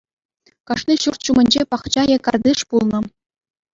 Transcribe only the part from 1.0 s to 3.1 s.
ҫурт ҫумӗнче пахча е картиш пулнӑ.